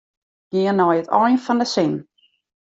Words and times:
Gean 0.51 0.75
nei 0.77 0.97
it 1.01 1.09
ein 1.19 1.37
fan 1.45 1.59
de 1.61 1.67
sin. 1.73 1.93